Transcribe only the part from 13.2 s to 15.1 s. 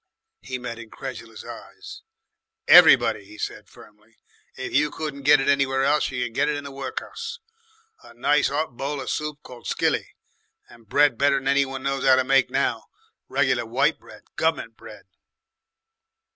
reg'lar white bread, gov'ment bread."